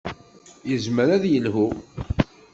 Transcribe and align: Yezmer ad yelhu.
Yezmer 0.69 1.07
ad 1.15 1.23
yelhu. 1.31 1.67